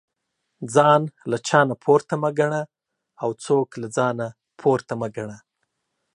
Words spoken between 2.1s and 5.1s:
مه ګنه او څوک له ځانه پورته مه